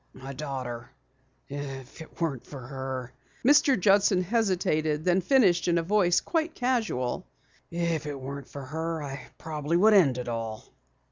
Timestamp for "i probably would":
9.03-9.93